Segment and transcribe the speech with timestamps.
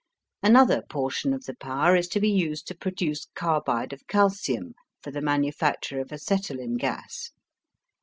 [0.41, 5.11] Another portion of the power is to be used to produce carbide of calcium for
[5.11, 7.29] the manufacture of acetylene gas.